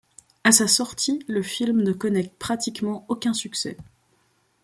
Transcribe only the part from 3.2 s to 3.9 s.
succès.